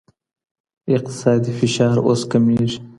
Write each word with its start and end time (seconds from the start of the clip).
اقتصادي 0.95 1.51
فشار 1.59 1.97
اوس 2.07 2.21
کمېږي. 2.31 2.77